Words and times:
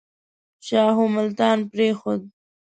شاهو 0.67 1.03
ملتان 1.15 1.57
پرېښود. 1.71 2.21